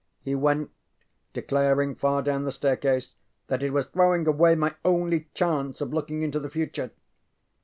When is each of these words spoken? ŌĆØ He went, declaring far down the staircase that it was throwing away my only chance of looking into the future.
ŌĆØ 0.01 0.23
He 0.23 0.33
went, 0.33 0.71
declaring 1.31 1.93
far 1.93 2.23
down 2.23 2.43
the 2.43 2.51
staircase 2.51 3.13
that 3.45 3.61
it 3.61 3.69
was 3.69 3.85
throwing 3.85 4.25
away 4.25 4.55
my 4.55 4.73
only 4.83 5.29
chance 5.35 5.79
of 5.79 5.93
looking 5.93 6.23
into 6.23 6.39
the 6.39 6.49
future. 6.49 6.89